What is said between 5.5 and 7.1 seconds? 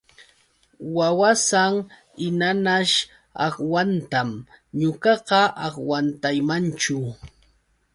agwantaymanchu.